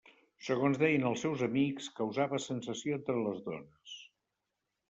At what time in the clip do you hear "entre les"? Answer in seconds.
3.01-3.47